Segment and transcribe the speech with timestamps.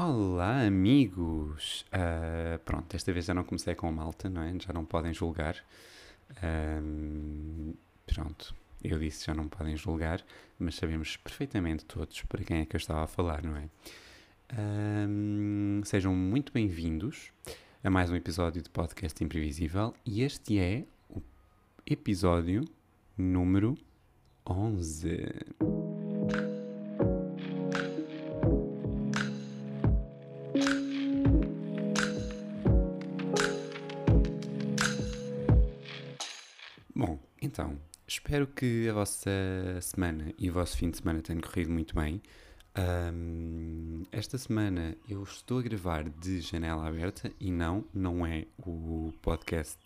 [0.00, 1.84] Olá, amigos!
[1.88, 4.54] Uh, pronto, desta vez já não comecei com malta, não é?
[4.60, 5.56] Já não podem julgar.
[6.40, 7.74] Um,
[8.06, 10.24] pronto, eu disse já não podem julgar,
[10.56, 13.68] mas sabemos perfeitamente todos para quem é que eu estava a falar, não é?
[14.56, 17.32] Um, sejam muito bem-vindos
[17.82, 21.20] a mais um episódio de Podcast Imprevisível e este é o
[21.84, 22.64] episódio
[23.16, 23.76] número
[24.46, 25.87] 11.
[38.28, 39.30] Espero que a vossa
[39.80, 42.20] semana e o vosso fim de semana tenham corrido muito bem.
[42.76, 49.14] Um, esta semana eu estou a gravar de janela aberta e não, não é o
[49.22, 49.78] podcast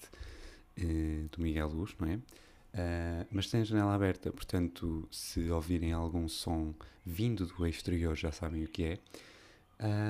[0.77, 2.16] uh, do Miguel Luz, não é?
[2.16, 6.74] Uh, mas tem a janela aberta, portanto, se ouvirem algum som
[7.06, 8.98] vindo do exterior, já sabem o que é.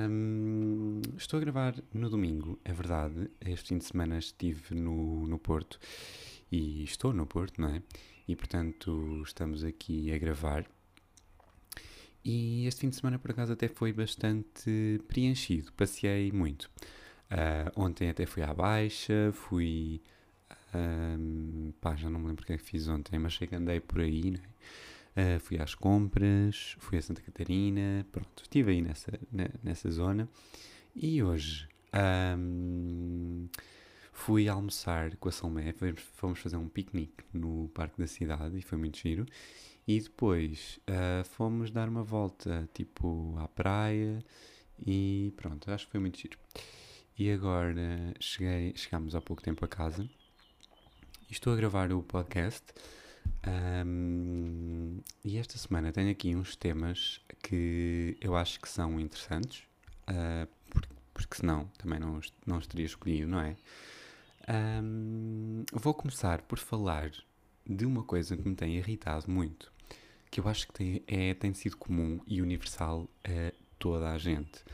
[0.08, 3.30] Um, estou a gravar no domingo, é verdade.
[3.42, 5.78] Este fim de semana estive no, no Porto
[6.50, 7.82] e estou no Porto, não é?
[8.32, 10.64] E portanto, estamos aqui a gravar.
[12.24, 15.70] E este fim de semana, por acaso, até foi bastante preenchido.
[15.74, 16.70] Passei muito.
[17.30, 20.00] Uh, ontem até fui à Baixa, fui.
[21.78, 23.80] Pá, já não me lembro o que é que fiz ontem, mas sei que andei
[23.80, 24.40] por aí, né?
[25.14, 29.12] Uh, fui às compras, fui a Santa Catarina, pronto, estive aí nessa,
[29.62, 30.26] nessa zona.
[30.96, 31.68] E hoje
[32.38, 33.46] um,
[34.12, 35.74] fui almoçar com a Salmé,
[36.14, 39.26] fomos fazer um piquenique no Parque da Cidade e foi muito giro.
[39.88, 44.24] E depois uh, fomos dar uma volta, tipo, à praia
[44.86, 46.38] e pronto, acho que foi muito giro.
[47.18, 50.08] E agora cheguei, chegámos há pouco tempo a casa
[51.28, 52.64] e estou a gravar o podcast.
[53.86, 59.64] Um, e esta semana tenho aqui uns temas que eu acho que são interessantes,
[60.08, 63.56] uh, porque, porque senão também não, não os teria escolhido, não é?
[64.48, 67.12] Um, vou começar por falar
[67.66, 69.72] de uma coisa que me tem irritado muito,
[70.30, 74.64] que eu acho que tem, é, tem sido comum e universal a toda a gente,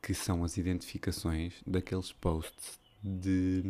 [0.00, 3.62] que são as identificações daqueles posts de,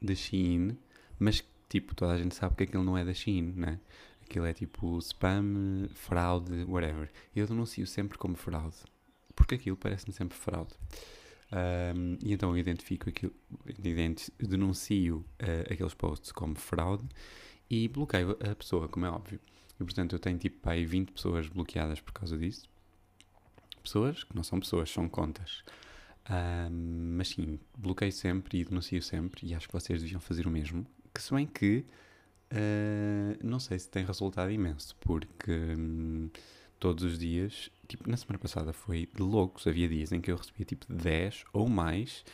[0.00, 0.76] de Shein,
[1.18, 3.80] mas tipo, toda a gente sabe que aquilo não é da Shein, né?
[4.22, 7.10] Aquilo é tipo spam, fraude, whatever.
[7.34, 8.76] Eu denuncio sempre como fraude,
[9.34, 10.74] porque aquilo parece-me sempre fraude.
[11.52, 13.32] Um, e então eu identifico aquilo,
[14.38, 17.06] denuncio uh, aqueles posts como fraude
[17.68, 19.38] e bloqueio a pessoa, como é óbvio.
[19.78, 22.66] E portanto eu tenho tipo aí 20 pessoas bloqueadas por causa disso.
[23.82, 25.62] Pessoas que não são pessoas, são contas.
[26.30, 30.50] Um, mas sim, bloqueio sempre e denuncio sempre e acho que vocês deviam fazer o
[30.50, 30.86] mesmo.
[31.12, 31.84] Que se bem que
[32.52, 36.30] uh, não sei se tem resultado imenso, porque um,
[36.82, 39.66] todos os dias tipo, na semana passada foi de loucos.
[39.68, 42.24] Havia dias em que eu recebia tipo 10 ou mais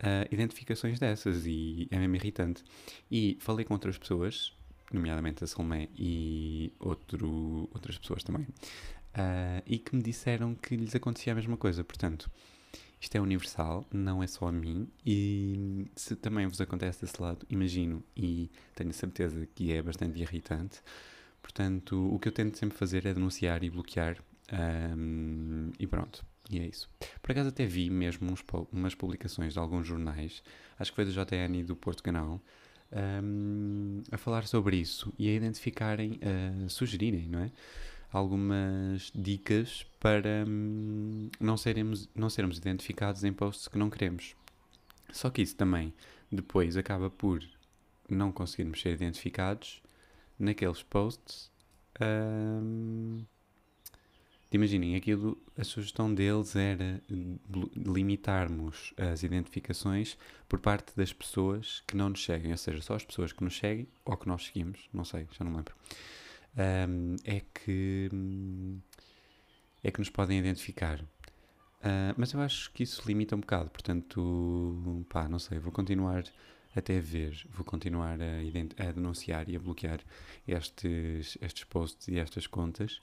[0.00, 2.64] uh, identificações dessas e é mesmo irritante.
[3.10, 4.54] E falei com outras pessoas,
[4.90, 10.94] nomeadamente a Salmé e outro, outras pessoas também, uh, e que me disseram que lhes
[10.94, 11.84] acontecia a mesma coisa.
[11.84, 12.30] Portanto,
[12.98, 14.88] isto é universal, não é só a mim.
[15.04, 20.80] E se também vos acontece desse lado, imagino e tenho certeza que é bastante irritante.
[21.42, 26.58] Portanto, o que eu tento sempre fazer é denunciar e bloquear um, e pronto, e
[26.58, 26.90] é isso.
[27.22, 30.42] Por acaso até vi mesmo uns, umas publicações de alguns jornais,
[30.78, 32.40] acho que foi do JN e do Porto Canal,
[33.22, 37.52] um, a falar sobre isso e a identificarem, a sugerirem, não é?
[38.12, 44.34] Algumas dicas para um, não, seremos, não sermos identificados em posts que não queremos.
[45.12, 45.94] Só que isso também
[46.30, 47.40] depois acaba por
[48.08, 49.80] não conseguirmos ser identificados
[50.42, 51.50] naqueles posts.
[52.00, 53.24] Um,
[54.52, 57.00] Imaginem, aquilo, a sugestão deles era
[57.76, 60.18] limitarmos as identificações
[60.48, 63.56] por parte das pessoas que não nos seguem, ou seja, só as pessoas que nos
[63.56, 65.72] seguem ou que nós seguimos, não sei, já não lembro,
[66.88, 68.10] um, é que
[69.84, 71.00] é que nos podem identificar.
[71.00, 76.24] Uh, mas eu acho que isso limita um bocado, portanto, pá, não sei, vou continuar
[76.74, 80.00] até ver, vou continuar a, a denunciar e a bloquear
[80.46, 83.00] estes, estes posts e estas contas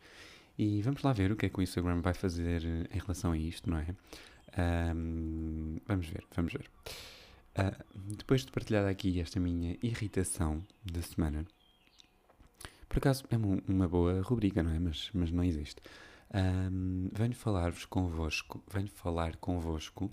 [0.57, 3.37] e vamos lá ver o que é que o Instagram vai fazer em relação a
[3.37, 3.95] isto, não é?
[4.95, 6.69] Um, vamos ver, vamos ver.
[7.57, 11.45] Uh, depois de partilhar aqui esta minha irritação da semana,
[12.89, 13.37] por acaso é
[13.71, 14.79] uma boa rubrica, não é?
[14.79, 15.81] Mas, mas não existe.
[16.33, 20.11] Um, venho falar-vos convosco, venho falar convosco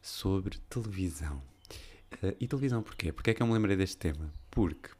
[0.00, 1.42] sobre televisão.
[2.14, 3.12] Uh, e televisão porquê?
[3.12, 4.32] Porque é que eu me lembrei deste tema?
[4.50, 4.90] Porque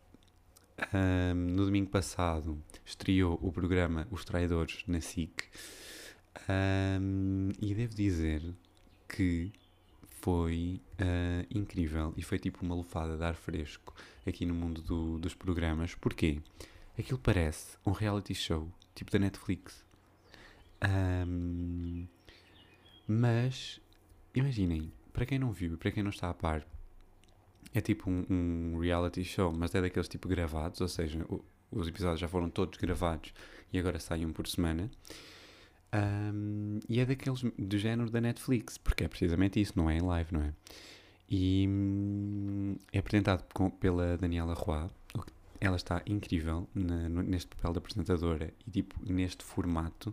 [0.95, 5.45] um, no domingo passado estreou o programa Os Traidores na SIC.
[6.49, 8.43] Um, e devo dizer
[9.09, 9.53] que
[10.21, 13.95] foi uh, incrível e foi tipo uma lufada de ar fresco
[14.27, 15.95] aqui no mundo do, dos programas.
[15.95, 16.41] Porquê?
[16.99, 19.85] Aquilo parece um reality show, tipo da Netflix.
[20.83, 22.07] Um,
[23.07, 23.81] mas,
[24.35, 26.67] imaginem, para quem não viu e para quem não está a par,
[27.75, 31.87] é tipo um, um, reality show, mas é daqueles tipo gravados, ou seja, o, os
[31.87, 33.33] episódios já foram todos gravados
[33.73, 34.91] e agora saem um por semana.
[35.93, 40.01] Um, e é daqueles do género da Netflix, porque é precisamente isso, não é em
[40.01, 40.53] live, não é?
[41.29, 44.89] E hum, é apresentado com, pela Daniela Roy.
[45.61, 50.13] Ela está incrível na, no, neste papel de apresentadora e tipo neste formato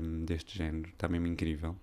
[0.00, 1.76] um, deste género, está mesmo incrível.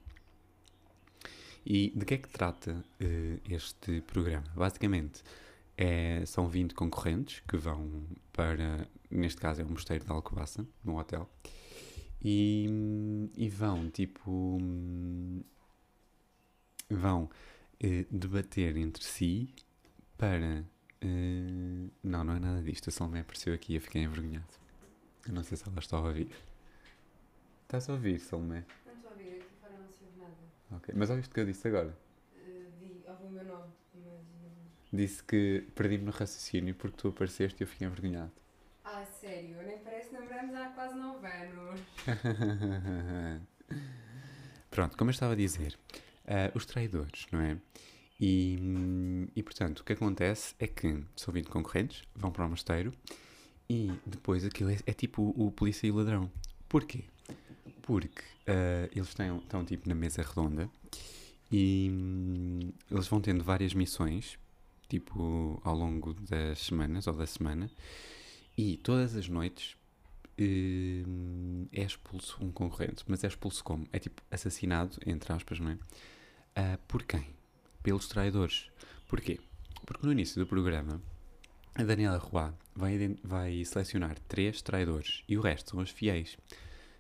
[1.66, 4.48] E de que é que trata uh, este programa?
[4.56, 5.24] Basicamente,
[5.78, 10.98] é, são 20 concorrentes que vão para, neste caso é o Mosteiro de Alcobaça, num
[10.98, 11.30] hotel,
[12.24, 14.58] e, e vão, tipo,
[16.90, 19.54] vão uh, debater entre si
[20.18, 20.66] para...
[21.04, 24.54] Uh, não, não é nada disto, a Salomé apareceu aqui e eu fiquei envergonhado.
[25.28, 26.30] Eu não sei se ela está a ouvir.
[27.64, 28.66] Estás a ouvir, Salomé?
[28.86, 30.36] Não estou a ouvir, aqui fora não se ouve nada.
[30.72, 31.90] Ok, mas ouviste o que eu disse agora?
[31.90, 34.22] Uh, vi, ouvi o meu nome, mas não...
[34.94, 38.32] Disse que perdi-me no raciocínio porque tu apareceste e eu fiquei envergonhado.
[38.84, 39.56] Ah, sério?
[39.66, 41.80] Nem parece que namoramos há quase 9 anos.
[44.70, 45.78] Pronto, como eu estava a dizer,
[46.26, 47.58] uh, os traidores, não é?
[48.20, 52.94] E, e portanto, o que acontece é que são 20 concorrentes, vão para o mosteiro
[53.70, 56.32] e depois aquilo é, é tipo o, o polícia e o ladrão.
[56.70, 57.06] Porquê?
[57.92, 60.70] Porque uh, eles estão, estão tipo na mesa redonda
[61.52, 64.40] e um, eles vão tendo várias missões,
[64.88, 67.70] tipo ao longo das semanas ou da semana,
[68.58, 69.76] e todas as noites
[70.40, 73.04] uh, é expulso um concorrente.
[73.10, 73.86] Mas é expulso como?
[73.92, 75.74] É tipo assassinado, entre aspas, não é?
[75.74, 77.28] Uh, por quem?
[77.84, 78.72] Pelos traidores.
[79.10, 79.38] Porquê?
[79.86, 81.02] Porque no início do programa
[81.76, 86.38] a Daniela Roy vai, vai selecionar três traidores e o resto são os fiéis.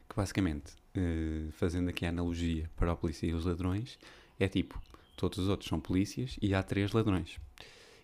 [0.10, 3.98] Que basicamente, uh, fazendo aqui a analogia para a polícia e os ladrões,
[4.40, 4.82] é tipo:
[5.16, 7.40] todos os outros são polícias e há três ladrões.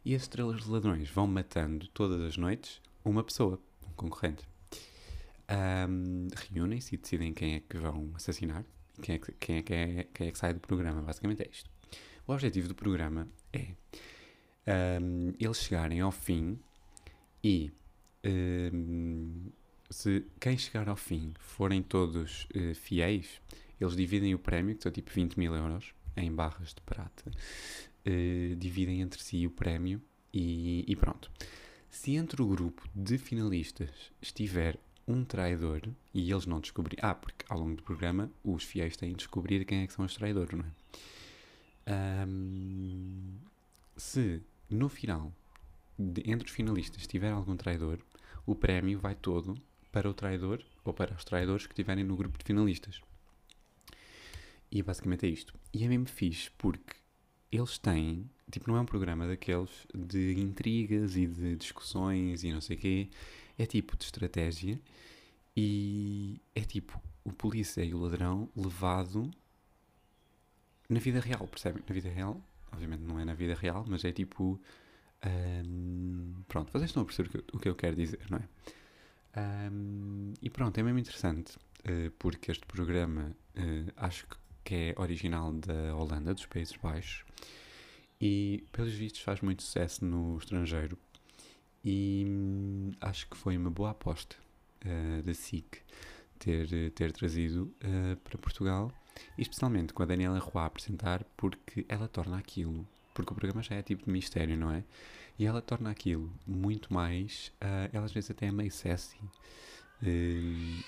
[0.06, 4.48] E esses três ladrões vão matando todas as noites uma pessoa, um concorrente.
[5.50, 8.66] Um, Reúnem-se e decidem quem é que vão assassinar
[9.02, 11.02] quem é que, quem é, é, quem é que sai do programa.
[11.02, 11.70] Basicamente é isto.
[12.26, 13.68] O objetivo do programa é
[15.02, 16.60] um, eles chegarem ao fim
[17.44, 17.72] e
[18.74, 19.50] um,
[19.90, 23.42] se quem chegar ao fim forem todos uh, fiéis,
[23.80, 28.56] eles dividem o prémio, que são tipo 20 mil euros, em barras de prata, uh,
[28.56, 30.02] dividem entre si o prémio
[30.34, 31.32] e, e pronto.
[31.90, 35.82] Se entre o grupo de finalistas estiver um traidor
[36.14, 37.00] e eles não descobrirem.
[37.02, 40.04] Ah, porque ao longo do programa os fiéis têm de descobrir quem é que são
[40.04, 42.26] os traidores, não é?
[42.28, 43.38] Um,
[43.96, 45.32] se no final,
[45.98, 48.00] de, entre os finalistas, tiver algum traidor,
[48.46, 49.56] o prémio vai todo
[49.98, 53.02] para o traidor ou para os traidores que estiverem no grupo de finalistas.
[54.72, 55.56] E basicamente é isto.
[55.74, 56.96] E é mesmo fixe porque
[57.52, 62.62] eles têm, tipo, não é um programa daqueles de intrigas e de discussões e não
[62.62, 63.10] sei o quê.
[63.58, 64.80] É tipo de estratégia
[65.56, 69.32] e é tipo o polícia e o ladrão levado
[70.88, 71.82] na vida real, percebem?
[71.90, 72.40] Na vida real,
[72.72, 74.62] obviamente não é na vida real, mas é tipo.
[75.26, 78.48] Um, pronto, vocês estão a perceber o que eu quero dizer, não é?
[79.38, 84.26] Um, e pronto, é mesmo interessante uh, porque este programa uh, acho
[84.64, 87.24] que é original da Holanda, dos Países Baixos,
[88.20, 90.98] e pelos vistos faz muito sucesso no estrangeiro.
[91.86, 94.36] E hum, acho que foi uma boa aposta
[94.84, 95.82] uh, da SIC
[96.40, 97.74] ter, ter trazido
[98.24, 98.92] para Portugal
[99.38, 103.64] e especialmente com a Daniela Roy a apresentar, porque ela torna aquilo, porque o programa
[103.64, 104.84] já é tipo de mistério, não é?
[105.40, 107.52] E ela torna aquilo muito mais.
[107.60, 109.18] Uh, ela às vezes até é meio sassy.
[110.04, 110.84] Uh,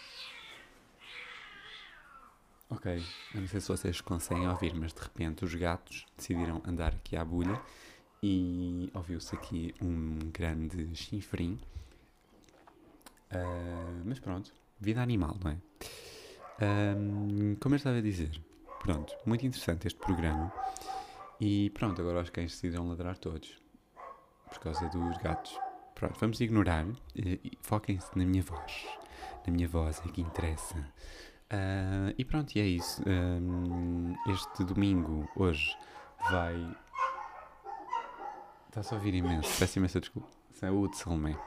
[2.69, 6.93] ok, eu não sei se vocês conseguem ouvir, mas de repente os gatos decidiram andar
[6.93, 7.59] aqui à bulha
[8.21, 11.59] e ouviu-se aqui um grande chinfrim.
[13.31, 15.57] Uh, mas pronto, vida animal, não é?
[16.95, 18.39] Um, como eu estava a dizer,
[18.83, 20.53] pronto, muito interessante este programa.
[21.39, 23.58] E pronto, agora os cães decidiram ladrar todos
[24.50, 25.58] por causa dos gatos.
[25.96, 26.86] Pronto, vamos ignorar
[27.62, 28.88] foquem-se na minha voz.
[29.46, 30.77] Na minha voz é que interessa.
[31.51, 33.01] Uh, e pronto, e é isso.
[33.08, 35.75] Um, este domingo, hoje,
[36.29, 36.77] vai.
[38.67, 39.58] Está-se a ouvir imenso.
[39.58, 40.27] Peço imensa desculpa.
[40.51, 41.38] Saúde, Salomé.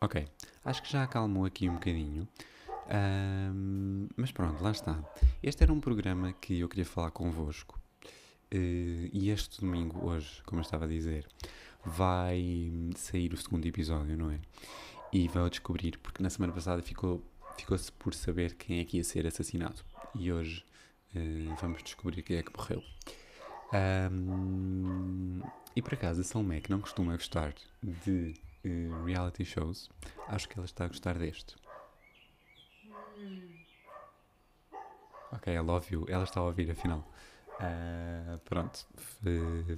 [0.00, 0.26] Ok,
[0.64, 2.26] acho que já acalmou aqui um bocadinho.
[2.88, 5.02] Ahm, mas pronto, lá está.
[5.42, 7.80] Este era um programa que eu queria falar convosco.
[8.50, 11.26] Eh, e este domingo, hoje, como eu estava a dizer,
[11.84, 14.38] vai sair o segundo episódio, não é?
[15.12, 17.22] E vou descobrir, porque na semana passada ficou,
[17.56, 19.82] ficou-se por saber quem é que ia ser assassinado.
[20.14, 20.64] E hoje
[21.14, 22.82] eh, vamos descobrir quem é que morreu.
[23.72, 25.40] Ahm,
[25.74, 28.34] e por acaso, a Salomé, que não costuma gostar de
[28.64, 29.88] eh, reality shows,
[30.28, 31.56] acho que ela está a gostar deste.
[35.32, 37.06] Ok, ela ouviu, ela está a ouvir afinal.
[37.58, 38.86] Ah, pronto,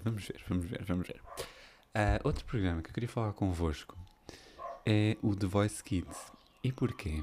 [0.05, 1.21] vamos ver, vamos ver, vamos ver.
[1.95, 3.97] Ah, outro programa que eu queria falar convosco
[4.85, 6.33] é o The Voice Kids.
[6.63, 7.23] E porquê?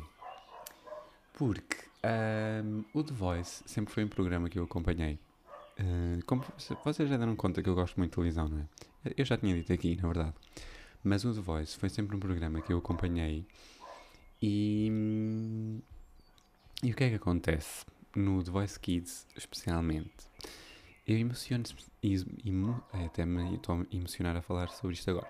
[1.34, 5.20] Porque ahm, o The Voice sempre foi um programa que eu acompanhei.
[5.80, 6.44] Ah, como
[6.86, 8.66] vocês já deram conta que eu gosto muito de televisão, não é?
[9.18, 10.34] Eu já tinha dito aqui, na verdade.
[11.04, 13.46] Mas o The Voice foi sempre um programa que eu acompanhei
[14.42, 15.82] e.
[16.84, 17.86] E o que é que acontece?
[18.16, 20.28] No The Voice Kids, especialmente,
[21.06, 21.64] eu emociono
[22.02, 25.30] emo, é, até me estou a emocionar a falar sobre isto agora.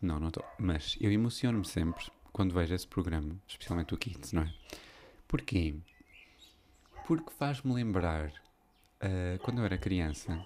[0.00, 0.44] Não, não estou.
[0.58, 4.54] Mas eu emociono-me sempre quando vejo esse programa, especialmente o Kids, não é?
[5.28, 5.76] Porquê?
[7.06, 8.32] Porque faz-me lembrar
[9.00, 10.44] ah, quando eu era criança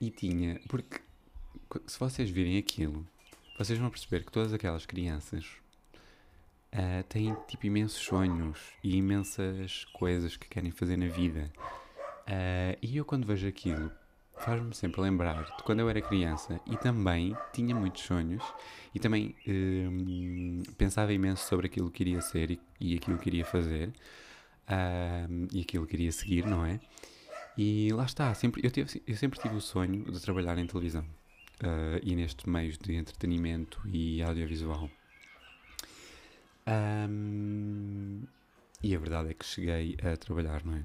[0.00, 0.60] e tinha.
[0.68, 1.00] Porque
[1.86, 3.06] se vocês virem aquilo,
[3.58, 5.46] vocês vão perceber que todas aquelas crianças
[6.76, 11.50] ah, têm tipo imensos sonhos e imensas coisas que querem fazer na vida.
[12.26, 13.90] Ah, e eu quando vejo aquilo
[14.38, 18.44] faz-me sempre lembrar de quando eu era criança e também tinha muitos sonhos
[18.94, 23.46] e também hum, pensava imenso sobre aquilo que queria ser e, e aquilo que queria
[23.46, 23.90] fazer
[24.68, 26.78] ah, e aquilo que queria seguir, não é?
[27.56, 31.04] E lá está, sempre, eu, tive- eu sempre tive o sonho de trabalhar em televisão
[31.62, 34.90] ah, e nestes meios de entretenimento e audiovisual.
[36.66, 38.24] Ahm,
[38.82, 40.84] e a verdade é que cheguei a trabalhar, não é?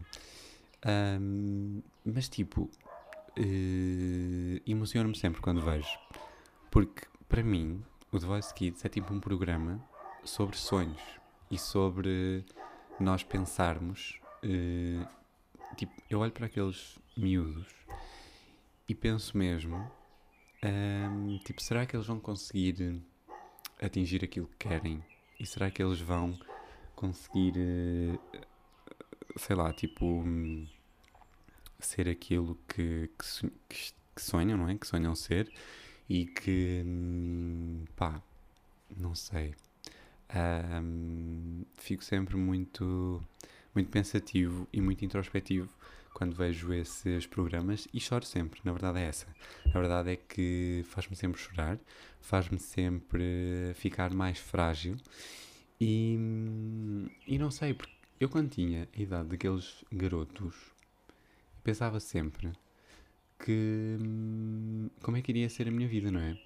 [0.84, 2.70] Ahm, mas tipo,
[3.36, 5.98] eh, emociono-me sempre quando vejo.
[6.70, 9.82] Porque para mim, o The Voice Kids é tipo um programa
[10.24, 11.02] sobre sonhos
[11.50, 12.46] e sobre
[13.00, 14.20] nós pensarmos.
[14.44, 15.06] eh,
[15.76, 17.68] tipo, eu olho para aqueles miúdos
[18.88, 19.90] e penso mesmo:
[20.64, 23.02] ahm, tipo, será que eles vão conseguir
[23.82, 25.04] atingir aquilo que querem?
[25.42, 26.38] E será que eles vão
[26.96, 28.16] conseguir, eh,
[29.38, 30.24] sei lá, tipo,
[31.80, 33.10] ser aquilo que,
[33.68, 34.78] que, que sonham, não é?
[34.78, 35.52] Que sonham ser
[36.08, 38.22] e que, hum, pá,
[38.96, 39.56] não sei.
[40.30, 43.20] Ahm, fico sempre muito,
[43.74, 45.70] muito pensativo e muito introspectivo
[46.14, 49.28] quando vejo esses programas e choro sempre, na verdade é essa.
[49.74, 51.80] A verdade é que faz-me sempre chorar,
[52.20, 54.98] faz-me sempre ficar mais frágil
[55.80, 56.18] e,
[57.26, 60.56] e não sei, porque eu quando tinha a idade daqueles garotos
[61.64, 62.52] pensava sempre
[63.40, 66.38] que hum, como é que iria ser a minha vida, não é?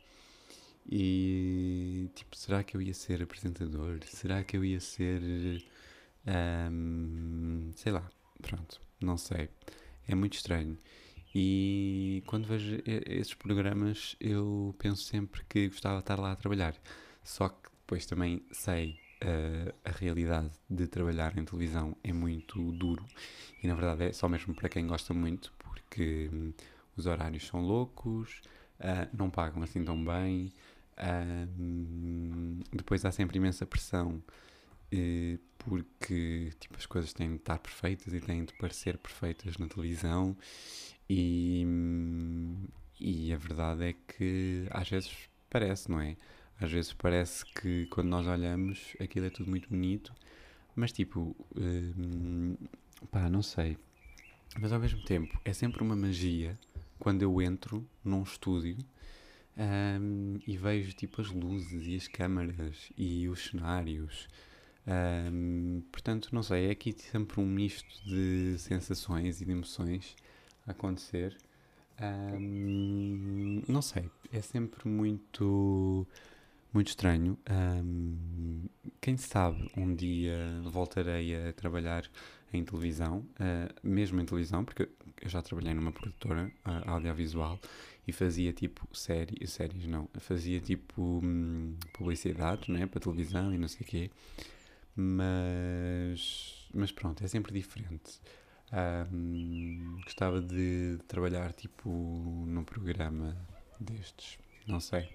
[0.90, 4.00] E tipo, será que eu ia ser apresentador?
[4.06, 5.22] Será que eu ia ser
[6.72, 8.10] hum, sei lá,
[8.42, 9.50] pronto, não sei.
[10.08, 10.78] É muito estranho.
[11.34, 16.76] E quando vejo esses programas eu penso sempre que gostava de estar lá a trabalhar.
[17.24, 23.06] Só que depois também sei eh, a realidade de trabalhar em televisão é muito duro
[23.64, 26.54] e na verdade é só mesmo para quem gosta muito, porque hum,
[26.98, 28.42] os horários são loucos,
[28.80, 30.52] ah, não pagam assim tão bem,
[31.58, 34.22] hum, depois há sempre imensa pressão
[35.68, 40.38] porque tipo, as coisas têm de estar perfeitas e têm de parecer perfeitas na televisão
[41.10, 41.66] e,
[43.00, 46.16] e a verdade é que às vezes parece, não é?
[46.60, 50.14] Às vezes parece que quando nós olhamos aquilo é tudo muito bonito,
[50.76, 52.56] mas tipo, hum,
[53.12, 53.78] pá, não sei.
[54.60, 56.58] Mas ao mesmo tempo é sempre uma magia
[56.98, 58.78] quando eu entro num estúdio
[59.58, 64.28] hum, e vejo tipo as luzes e as câmaras e os cenários.
[64.88, 70.16] Hum, portanto, não sei, é aqui sempre um misto de sensações e de emoções
[70.68, 71.38] a acontecer.
[72.02, 76.08] Hum, não sei, é sempre muito,
[76.74, 77.38] muito estranho.
[77.50, 78.66] Hum,
[79.02, 82.06] quem sabe um dia voltarei a trabalhar
[82.54, 84.90] em televisão, ah, mesmo em televisão, porque
[85.22, 87.60] eu já trabalhei numa produtora ah, audiovisual
[88.08, 93.68] e fazia tipo série, séries, não, fazia tipo hum, publicidades, né, para televisão e não
[93.68, 94.12] sei o quê.
[94.96, 98.22] Mas, mas pronto, é sempre diferente.
[98.72, 101.90] Ahm, gostava de trabalhar tipo
[102.48, 103.36] num programa
[103.80, 105.10] destes, não sei.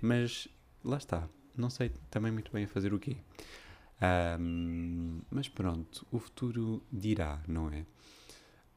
[0.00, 0.48] Mas
[0.84, 3.16] lá está, não sei também muito bem a fazer o quê.
[4.00, 7.84] Ahm, mas pronto, o futuro dirá, não é?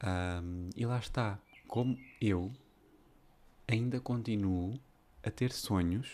[0.01, 1.39] Ahm, e lá está.
[1.67, 2.51] Como eu
[3.67, 4.79] ainda continuo
[5.23, 6.09] a ter sonhos,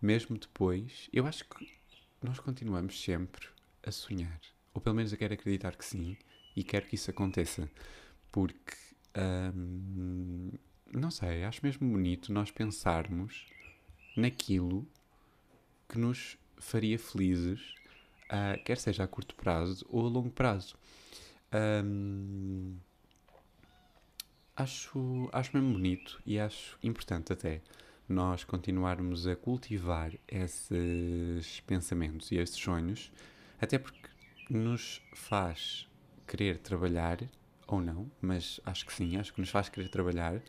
[0.00, 1.81] mesmo depois, eu acho que
[2.22, 3.48] nós continuamos sempre
[3.82, 4.40] a sonhar.
[4.72, 6.16] Ou pelo menos eu quero acreditar que sim
[6.56, 7.68] e quero que isso aconteça.
[8.30, 8.74] Porque,
[9.14, 10.50] ahm,
[10.92, 13.46] não sei, acho mesmo bonito nós pensarmos
[14.16, 14.86] naquilo
[15.88, 17.74] que nos faria felizes,
[18.28, 20.76] ah, quer seja a curto prazo ou a longo prazo.
[21.50, 22.76] Ahm,
[24.56, 27.60] acho, acho mesmo bonito e acho importante até
[28.08, 33.12] nós continuarmos a cultivar esses pensamentos e esses sonhos,
[33.60, 34.08] até porque
[34.50, 35.88] nos faz
[36.26, 37.18] querer trabalhar,
[37.66, 40.42] ou não, mas acho que sim, acho que nos faz querer trabalhar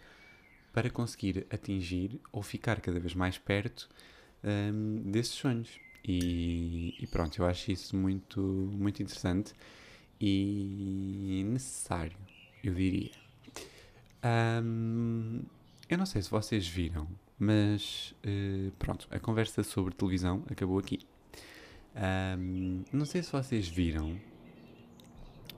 [0.74, 3.88] para conseguir atingir ou ficar cada vez mais perto
[4.44, 5.80] hum, desses sonhos.
[6.06, 9.54] E, e pronto, eu acho isso muito, muito interessante
[10.20, 12.18] e necessário,
[12.64, 13.12] eu diria.
[14.64, 15.44] Hum,
[15.90, 17.08] eu não sei se vocês viram,
[17.44, 21.00] mas eh, pronto, a conversa sobre televisão acabou aqui.
[22.38, 24.18] Hum, não sei se vocês viram,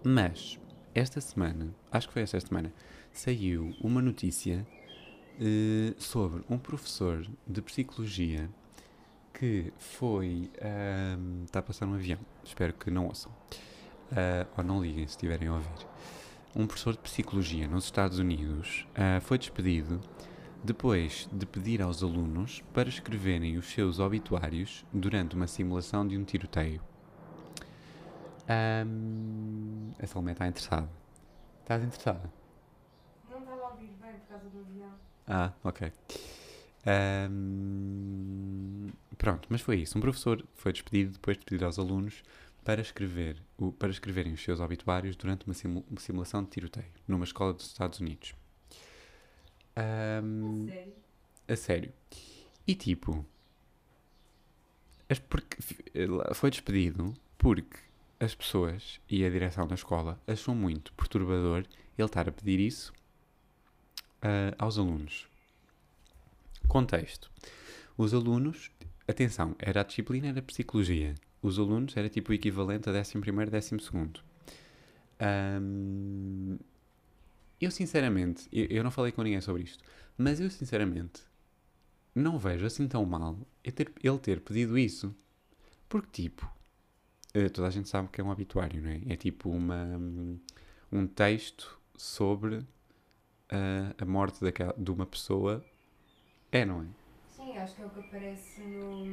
[0.04, 0.60] mas
[0.94, 2.74] esta semana, acho que foi esta semana,
[3.13, 4.65] saiu uma notícia
[5.39, 8.50] eh, sobre um professor de psicologia
[9.34, 10.50] que foi.
[10.62, 13.32] ahm, está a passar um avião, espero que não ouçam.
[14.12, 15.88] Ah, ou não liguem se estiverem a ouvir.
[16.56, 20.00] Um professor de psicologia nos Estados Unidos ah, foi despedido
[20.65, 26.25] depois de pedir aos alunos para escreverem os seus obituários durante uma simulação de um
[26.25, 26.81] tiroteio.
[28.48, 30.89] Ahm, a Salomé está interessada.
[31.62, 32.31] Estás interessada?
[33.29, 34.91] Não estava a ouvir bem por causa do avião.
[35.27, 35.91] Ah, ok.
[36.86, 39.98] Ahm, pronto, mas foi isso.
[39.98, 42.24] Um professor foi despedido depois de pedir aos alunos
[42.63, 45.53] para, escrever, o- para escreverem os seus obituários durante uma
[46.00, 48.34] simulação de tiroteio numa escola dos Estados Unidos.
[49.76, 50.94] Ahm, Sério?
[51.48, 51.94] a sério.
[52.68, 53.26] E tipo,
[55.10, 55.58] as- porque
[56.34, 57.78] foi despedido porque
[58.20, 61.66] as pessoas e a direção da escola achou muito perturbador
[61.98, 62.94] ele estar a pedir isso
[64.22, 65.28] ah, aos alunos.
[66.68, 67.30] Contexto.
[67.98, 68.72] Os alunos,
[69.08, 71.14] atenção, era a disciplina, era psicologia.
[71.42, 74.20] Os alunos era tipo o equivalente a 11 primeiro, 12 segundo.
[75.20, 76.58] Ahm,
[77.62, 79.84] eu sinceramente, eu, eu não falei com ninguém sobre isto,
[80.18, 81.24] mas eu sinceramente
[82.15, 83.38] não vejo assim tão mal
[83.76, 85.15] ter- ele ter pedido isso.
[85.89, 86.50] Porque tipo,
[87.34, 89.02] eh, toda a gente sabe que é um obituário, não é?
[89.10, 89.86] É tipo uma,
[90.91, 92.65] um texto sobre
[93.50, 95.65] ah, a morte daquela, de uma pessoa.
[96.52, 96.88] É, não é?
[97.36, 99.06] Sim, acho que é o que aparece no.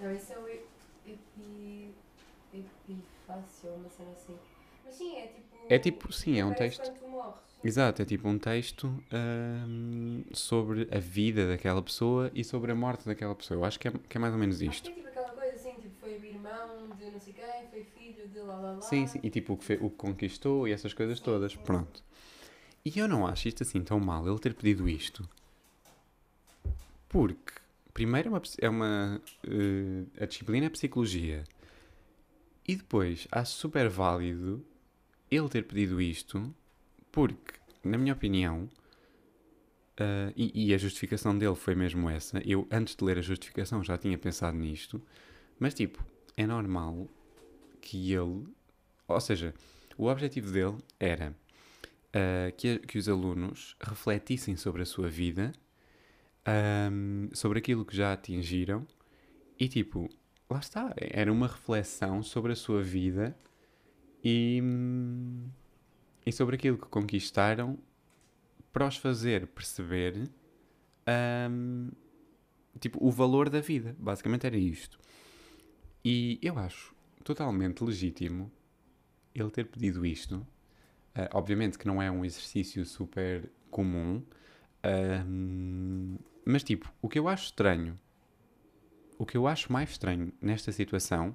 [0.00, 1.94] Não, isso é o epi...
[2.52, 4.36] epifácio, uma cena assim.
[4.84, 5.46] Mas sim, é tipo.
[5.68, 6.92] É tipo, sim, é um texto.
[7.62, 13.04] Exato, é tipo um texto ahm, sobre a vida daquela pessoa e sobre a morte
[13.06, 13.58] daquela pessoa.
[13.58, 14.92] Eu acho que é, que é mais ou menos Acho isto.
[14.92, 18.28] que é tipo aquela coisa assim, tipo, foi irmão de não sei quem, foi filho
[18.30, 18.80] de lá lá lá.
[18.80, 21.56] Sim, sim, e tipo o que, fe- o que conquistou e essas coisas todas.
[21.56, 22.02] Pronto.
[22.84, 25.28] E eu não acho isto assim tão mal, ele ter pedido isto.
[27.08, 27.52] Porque,
[27.94, 31.44] primeiro, é uma, é uma eh, a disciplina é psicologia.
[32.66, 34.64] E depois, acho super válido
[35.30, 36.54] ele ter pedido isto,
[37.18, 38.68] porque, na minha opinião,
[39.96, 42.40] ah, e, e a justificação dele foi mesmo essa.
[42.46, 45.02] Eu, antes de ler a justificação, já tinha pensado nisto.
[45.58, 46.00] Mas, tipo,
[46.36, 47.08] é normal
[47.80, 48.46] que ele.
[49.08, 49.52] Ou seja,
[49.96, 51.34] o objetivo dele era
[52.12, 55.50] ah, que, que os alunos refletissem sobre a sua vida,
[56.46, 58.86] ahm, sobre aquilo que já atingiram
[59.58, 60.08] e, tipo,
[60.48, 60.94] lá está.
[60.96, 63.36] Era uma reflexão sobre a sua vida
[64.22, 65.48] e, hum,
[66.24, 67.78] e sobre aquilo que conquistaram
[68.72, 70.30] para os fazer perceber
[71.06, 71.90] ahm,
[72.78, 73.96] tipo, o valor da vida.
[73.98, 74.98] Basicamente era isto.
[76.04, 78.50] E eu acho totalmente legítimo
[79.34, 80.46] ele ter pedido isto.
[81.14, 84.22] Ah, obviamente que não é um exercício super comum,
[84.82, 87.98] ahm, mas tipo, o que eu acho estranho,
[89.18, 91.34] o que eu acho mais estranho nesta situação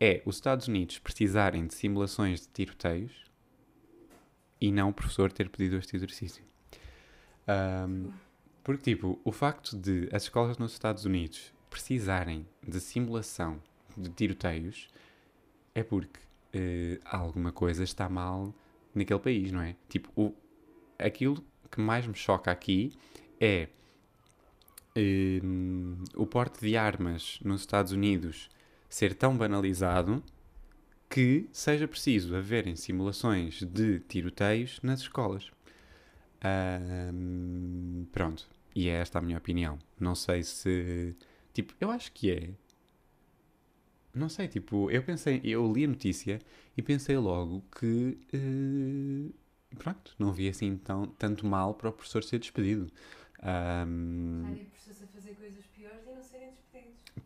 [0.00, 3.24] é os Estados Unidos precisarem de simulações de tiroteios
[4.60, 6.44] e não o professor ter pedido este exercício.
[7.46, 8.10] Ahm,
[8.64, 13.60] porque, tipo, o facto de as escolas nos Estados Unidos precisarem de simulação
[13.96, 14.88] de tiroteios
[15.74, 16.20] é porque
[16.52, 18.54] eh, alguma coisa está mal
[18.94, 19.76] naquele país, não é?
[19.88, 20.34] Tipo, o,
[20.98, 22.92] aquilo que mais me choca aqui
[23.40, 23.68] é
[24.96, 28.48] hum, o porte de armas nos Estados Unidos
[28.88, 30.22] ser tão banalizado
[31.08, 35.50] que seja preciso haverem simulações de tiroteios nas escolas.
[36.42, 38.48] Ahm, pronto.
[38.74, 39.78] E é esta a minha opinião.
[39.98, 41.16] Não sei se.
[41.52, 42.50] Tipo, eu acho que é.
[44.14, 46.38] Não sei, tipo, eu pensei, eu li a notícia
[46.76, 48.18] e pensei logo que.
[48.32, 49.30] eh,
[49.78, 52.90] pronto, não vi assim tão, tanto mal para o professor ser despedido.
[53.42, 56.65] Ahm, Há pessoas a fazer coisas piores e não serem despedidos.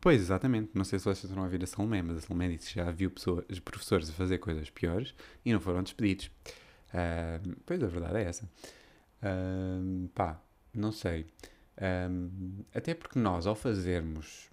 [0.00, 0.70] Pois, exatamente.
[0.74, 2.90] Não sei se vocês estão a ouvir a Salomé, mas a Salomé disse que já
[2.90, 6.30] viu pessoas, professores a fazer coisas piores e não foram despedidos.
[6.94, 8.48] Ahm, pois, a verdade é essa.
[9.22, 10.40] Ahm, pá,
[10.74, 11.26] não sei.
[11.80, 14.50] Ahm, até porque nós, ao fazermos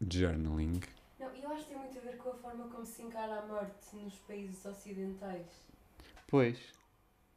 [0.00, 0.80] journaling,
[1.18, 3.46] Não, eu acho que tem muito a ver com a forma como se encara a
[3.46, 5.46] morte nos países ocidentais.
[6.26, 6.58] pois,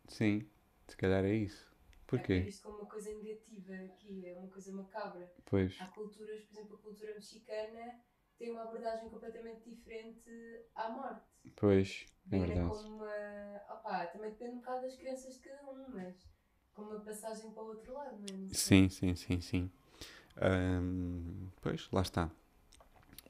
[0.07, 0.45] sim,
[0.87, 1.72] se calhar é isso.
[2.15, 2.39] É Porquê?
[2.39, 5.29] visto como uma coisa negativa aqui, é uma coisa macabra.
[5.45, 8.03] Pois, Há culturas, por exemplo, a cultura mexicana
[8.37, 10.31] tem uma abordagem completamente diferente
[10.75, 11.25] à morte.
[11.55, 12.75] pois, é verdade.
[12.75, 13.61] como uma.
[13.69, 16.15] Opá, também depende um bocado das crenças de cada um, mas
[16.73, 18.41] como uma passagem para o outro lado, não é?
[18.51, 19.71] Sim, sim, sim, sim.
[20.37, 22.29] Ahm, pois, lá está.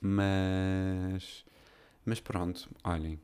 [0.01, 1.45] Mas,
[2.05, 3.19] mas pronto, olhem,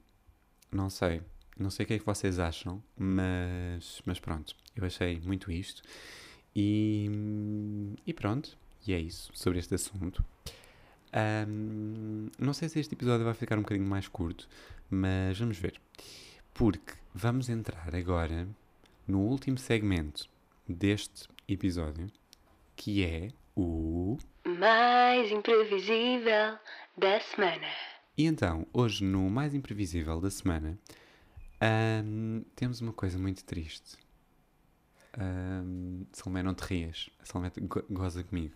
[0.72, 1.22] não sei,
[1.60, 5.82] não sei o que é que vocês acham, mas, mas pronto, eu achei muito isto
[6.56, 7.10] e,
[8.06, 10.24] e pronto, e é isso sobre este assunto.
[11.12, 14.48] Ahm, não sei se este episódio vai ficar um bocadinho mais curto,
[14.90, 15.80] mas vamos ver,
[16.54, 18.48] porque vamos entrar agora
[19.08, 20.30] no último segmento
[20.68, 22.12] deste episódio,
[22.76, 24.18] que é o.
[24.46, 26.58] Mais imprevisível
[26.98, 27.68] da semana.
[28.18, 30.78] E então, hoje, no mais imprevisível da semana,
[31.62, 33.98] ahm, temos uma coisa muito triste.
[35.18, 37.10] Um, Salomé, não te rias.
[37.24, 38.56] Salomé go- goza comigo.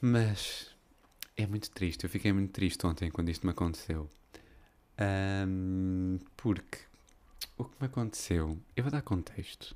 [0.00, 0.74] Mas
[1.36, 2.04] é muito triste.
[2.04, 4.10] Eu fiquei muito triste ontem quando isto me aconteceu.
[4.98, 6.78] Ahm, porque
[7.56, 9.74] o que me aconteceu, eu vou dar contexto.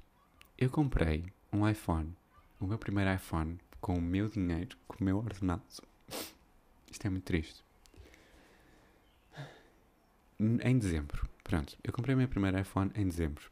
[0.59, 2.15] Eu comprei um iPhone,
[2.61, 5.63] o meu primeiro iPhone, com o meu dinheiro, com o meu ordenado.
[6.91, 7.63] Isto é muito triste.
[10.39, 11.27] Em dezembro.
[11.47, 13.49] Pronto, eu comprei o meu primeiro iPhone em dezembro.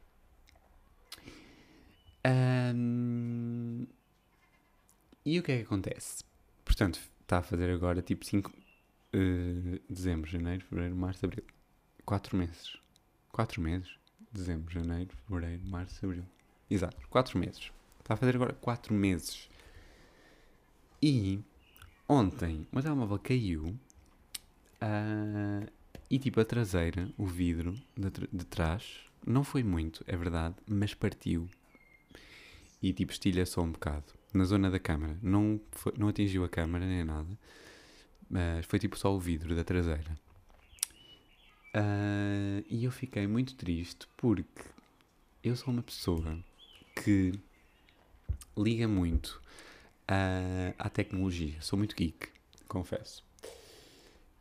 [2.25, 3.85] Ahm,
[5.25, 6.21] e o que é que acontece?
[6.65, 8.51] Portanto, está a fazer agora tipo 5
[9.89, 11.45] dezembro, janeiro, fevereiro, março, abril.
[12.03, 12.77] 4 meses.
[13.31, 13.97] 4 meses.
[14.29, 16.25] Dezembro, janeiro, fevereiro, março, abril.
[16.69, 17.71] Exato, 4 meses.
[18.01, 19.49] Está a fazer agora 4 meses.
[21.01, 21.39] E
[22.09, 23.79] ontem o meu telemóvel caiu
[24.81, 25.65] ah,
[26.09, 30.93] e tipo a traseira, o vidro de, de trás, não foi muito, é verdade, mas
[30.93, 31.49] partiu.
[32.81, 35.17] E tipo estilhaçou um bocado na zona da câmara.
[35.21, 37.37] Não, foi- não atingiu a câmara nem nada,
[38.29, 40.17] mas foi tipo só o vidro da traseira.
[41.73, 44.61] Ah, e eu fiquei muito triste porque
[45.43, 46.39] eu sou uma pessoa
[47.03, 47.33] que
[48.57, 49.41] liga muito
[50.07, 51.61] ah, à tecnologia.
[51.61, 52.29] Sou muito geek,
[52.67, 53.24] confesso.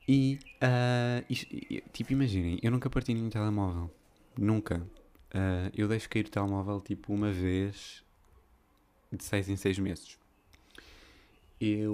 [0.07, 1.47] E, ah, isto-
[1.93, 3.91] tipo, imaginem, eu nunca parti nenhum telemóvel.
[4.37, 4.87] Nunca.
[5.33, 8.05] Ah, eu deixo cair o telemóvel tipo uma vez
[9.11, 10.19] de seis em seis meses.
[11.61, 11.87] Eu.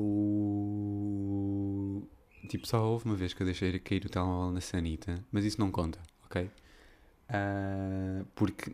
[2.48, 5.60] Tipo, só houve uma vez que eu deixei cair o telemóvel na sanita, mas isso
[5.60, 6.50] não conta, ok?
[7.28, 8.72] Ah, porque,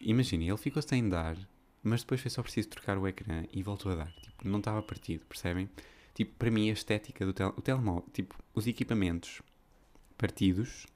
[0.00, 1.36] imaginem, ele ficou sem dar,
[1.82, 4.12] mas depois foi só preciso trocar o ecrã e voltou a dar.
[4.22, 5.68] Tipo, não estava partido, percebem?
[6.14, 9.42] Tipo, para mim a estética do tel o telemóvel, tipo, os equipamentos
[10.16, 10.86] partidos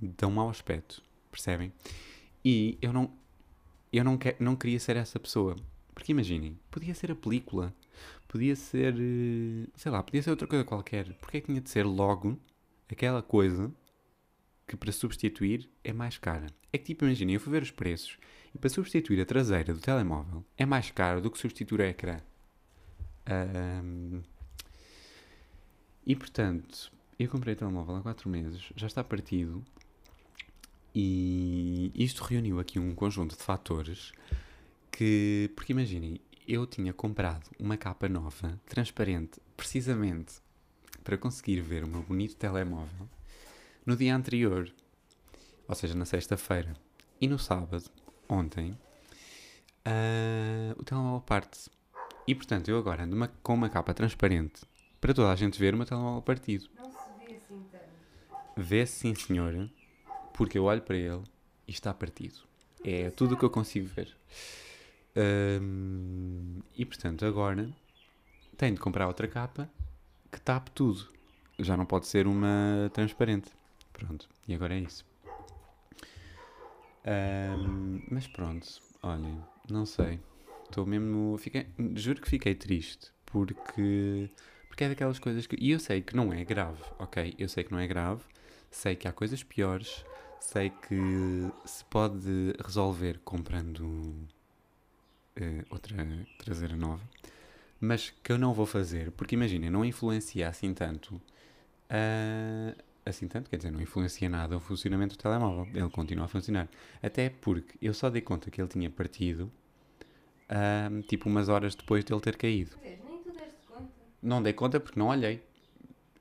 [0.00, 1.72] dão mau aspecto, percebem?
[2.44, 3.12] E eu não,
[3.92, 5.54] eu não, que, não queria ser essa pessoa.
[5.94, 7.74] Porque imaginem, podia ser a película,
[8.26, 11.12] podia ser, eh, sei lá, podia ser outra coisa qualquer.
[11.14, 12.38] Porque é que tinha de ser logo
[12.90, 13.70] aquela coisa
[14.66, 16.46] que para substituir é mais cara?
[16.72, 18.18] É que tipo, imaginem, eu fui ver os preços
[18.54, 22.20] e para substituir a traseira do telemóvel é mais caro do que substituir o ecrã.
[23.26, 24.22] Ahm,
[26.08, 29.62] e portanto, eu comprei o telemóvel há 4 meses, já está partido.
[30.94, 34.12] E isto reuniu aqui um conjunto de fatores
[34.90, 40.36] que, porque imaginem, eu tinha comprado uma capa nova, transparente, precisamente
[41.04, 43.06] para conseguir ver o meu bonito telemóvel
[43.84, 44.72] no dia anterior,
[45.68, 46.74] ou seja, na sexta-feira.
[47.20, 47.84] E no sábado,
[48.26, 48.78] ontem,
[49.84, 51.70] ah, o telemóvel parte.
[52.26, 54.62] E portanto, eu agora ando uma- com uma capa transparente
[55.00, 56.68] para toda a gente ver o meu telemóvel partido.
[56.76, 57.84] Não se vê assim tanto.
[58.56, 59.70] Vê-se sim, senhora,
[60.34, 61.22] porque eu olho para ele
[61.66, 62.40] e está partido.
[62.84, 64.16] É tudo o que eu consigo ver.
[65.16, 67.68] Hum, e portanto, agora
[68.56, 69.68] tenho de comprar outra capa
[70.30, 71.08] que tape tudo.
[71.58, 73.50] Já não pode ser uma transparente.
[73.92, 75.04] Pronto, e agora é isso.
[77.04, 78.66] Ahm, mas pronto,
[79.02, 80.20] olhem, não sei.
[80.64, 81.36] Estou mesmo.
[81.38, 84.30] Fiquei, juro que fiquei triste porque.
[84.78, 85.56] Porque é daquelas coisas que.
[85.58, 87.34] E eu sei que não é grave, ok?
[87.36, 88.22] Eu sei que não é grave,
[88.70, 90.04] sei que há coisas piores,
[90.38, 94.14] sei que se pode resolver comprando
[95.34, 95.96] eh, outra
[96.38, 97.02] traseira nova,
[97.80, 101.20] mas que eu não vou fazer, porque imaginem, não influencia assim tanto.
[101.90, 102.72] ah,
[103.04, 105.66] assim tanto, quer dizer, não influencia nada o funcionamento do telemóvel.
[105.74, 106.68] Ele continua a funcionar.
[107.02, 109.50] Até porque eu só dei conta que ele tinha partido,
[110.48, 112.78] ah, tipo umas horas depois de ele ter caído.
[112.80, 114.07] Vês, nem tu deste conta.
[114.22, 115.42] Não dei conta porque não olhei.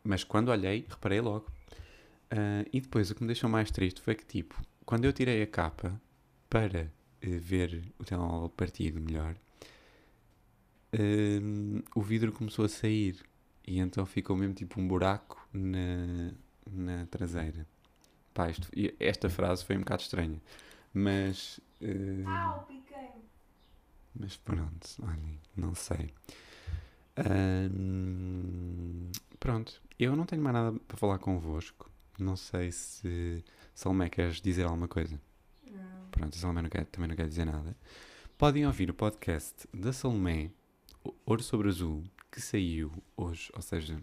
[0.04, 1.48] Mas quando olhei, reparei logo.
[2.32, 4.56] Ah, e depois o que me deixou mais triste foi que, tipo,
[4.86, 6.00] quando eu tirei a capa
[6.50, 9.36] para eh, ver o telemóvel partido melhor,
[10.94, 13.24] hum, o vidro começou a sair.
[13.66, 16.32] E então ficou mesmo tipo um buraco na,
[16.72, 17.68] na traseira.
[18.34, 20.42] Pá, isto- esta frase foi um bocado estranha.
[20.94, 21.60] Mas.
[22.26, 23.24] Au, piquei-me.
[24.20, 26.14] mas pronto, olhem, não sei.
[29.40, 31.90] Pronto, eu não tenho mais nada para falar convosco.
[32.20, 35.20] Não sei se Salomé queres dizer alguma coisa.
[35.70, 36.08] Não.
[36.12, 37.76] Pronto, a Salomé não quer- também não quer dizer nada.
[38.38, 40.52] Podem ouvir o podcast da Salomé,
[41.26, 44.02] Ouro sobre Azul, que saiu hoje, ou seja,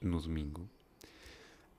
[0.00, 0.68] no domingo.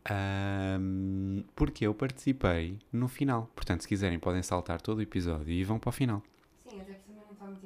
[0.10, 3.50] Ahm, porque eu participei no final.
[3.56, 6.24] Portanto, se quiserem, podem saltar todo o episódio e vão para o final.
[6.68, 7.62] Sim, até porque também não está muito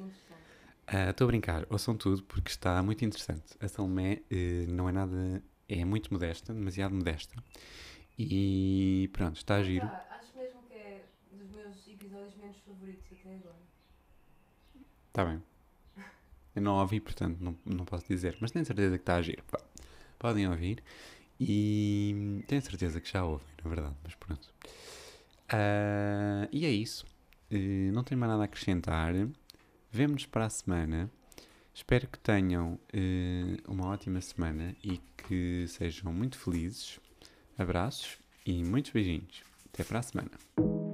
[0.86, 3.56] Ah, Estou a brincar, ouçam tudo porque está muito interessante.
[3.60, 5.42] A Salomé eh, não é nada.
[5.68, 7.34] é muito modesta, demasiado modesta.
[8.18, 9.88] E pronto, está a giro.
[9.88, 13.56] Pá, acho mesmo que é dos meus episódios menos favoritos até agora.
[15.08, 15.42] Está bem.
[16.54, 19.42] Eu não ouvi, portanto não, não posso dizer, mas tenho certeza que está a giro.
[19.50, 19.60] Pá,
[20.18, 20.82] Podem ouvir
[21.40, 24.48] e tenho certeza que já ouvem, na verdade, mas pronto.
[25.48, 27.04] Ah, e é isso.
[27.50, 29.14] Eh, não tenho mais nada a acrescentar.
[29.90, 31.10] Vemo-nos para a semana.
[31.74, 36.98] Espero que tenham eh, uma ótima semana e que sejam muito felizes.
[37.58, 39.42] Abraços e muitos beijinhos.
[39.72, 40.85] Até para a semana.